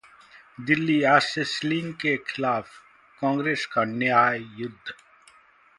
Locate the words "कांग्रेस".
3.21-3.65